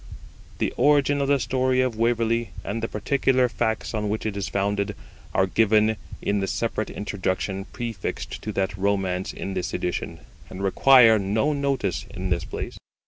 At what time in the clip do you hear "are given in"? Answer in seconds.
5.31-6.39